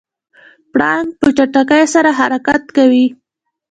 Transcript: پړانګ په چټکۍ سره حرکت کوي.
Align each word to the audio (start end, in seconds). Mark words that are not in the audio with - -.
پړانګ 0.71 1.09
په 1.19 1.27
چټکۍ 1.37 1.83
سره 1.93 2.09
حرکت 2.19 2.63
کوي. 2.75 3.05